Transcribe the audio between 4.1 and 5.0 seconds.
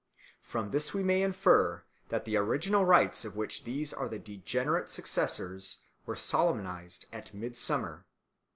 degenerate